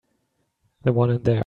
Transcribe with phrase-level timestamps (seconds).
[0.83, 1.39] The one in there.